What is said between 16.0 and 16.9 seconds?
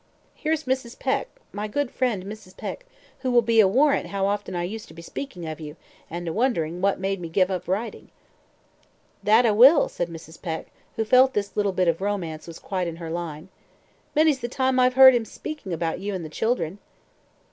and the children."